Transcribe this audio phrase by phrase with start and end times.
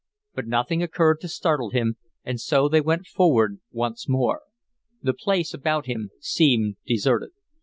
[0.33, 4.41] But nothing occurred to startle him, and so they went forward once more.
[5.03, 7.29] The place about him seemed deserted.